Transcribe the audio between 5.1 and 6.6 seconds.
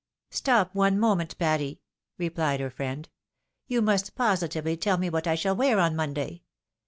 what I shall wear on Monday.